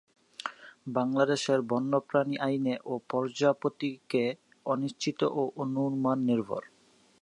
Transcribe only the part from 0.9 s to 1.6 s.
বাংলাদেশের